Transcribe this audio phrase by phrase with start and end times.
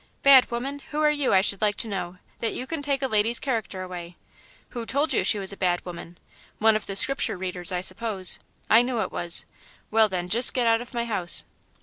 [0.23, 0.79] "Bad woman!
[0.89, 3.83] Who are you, I should like to know, that you can take a lady's character
[3.83, 4.15] away?
[4.69, 6.17] Who told you she was a bad woman?
[6.57, 8.39] One of the Scripture readers, I suppose!
[8.67, 9.45] I knew it was.
[9.91, 11.43] Well, then, just get out of my house."